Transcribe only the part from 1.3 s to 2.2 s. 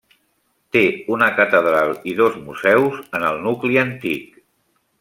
catedral i